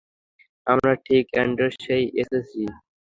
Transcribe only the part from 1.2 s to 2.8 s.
অ্যাড্রেসেই এসেছি।